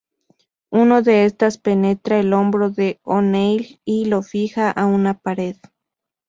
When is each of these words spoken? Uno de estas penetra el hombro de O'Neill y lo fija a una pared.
Uno 0.77 1.03
de 1.03 1.25
estas 1.25 1.59
penetra 1.59 2.19
el 2.19 2.33
hombro 2.33 2.71
de 2.71 2.99
O'Neill 3.03 3.79
y 3.85 4.05
lo 4.05 4.23
fija 4.23 4.71
a 4.71 4.87
una 4.87 5.19
pared. 5.19 5.57